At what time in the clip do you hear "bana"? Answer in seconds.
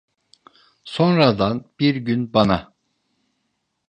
2.33-2.73